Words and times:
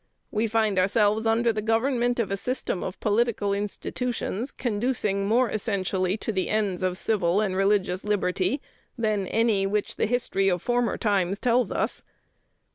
We 0.31 0.47
find 0.47 0.79
ourselves 0.79 1.27
under 1.27 1.53
the 1.53 1.61
government 1.61 2.19
of 2.19 2.31
a 2.31 2.35
system 2.35 2.83
of 2.83 2.99
political 2.99 3.53
institutions 3.53 4.49
conducing 4.49 5.27
more 5.27 5.51
essentially 5.51 6.17
to 6.17 6.31
the 6.31 6.49
ends 6.49 6.81
of 6.81 6.97
civil 6.97 7.39
and 7.39 7.55
religious 7.55 8.03
liberty 8.03 8.63
than 8.97 9.27
any 9.27 9.65
of 9.65 9.69
which 9.71 9.97
the 9.97 10.07
history 10.07 10.49
of 10.49 10.59
former 10.59 10.97
times 10.97 11.39
tells 11.39 11.71
us. 11.71 12.01